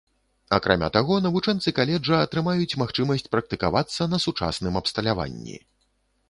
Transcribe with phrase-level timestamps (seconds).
[0.55, 5.61] Акрамя таго, навучэнцы каледжа атрымаюць магчымасць практыкавацца на сучасным абсталяванні.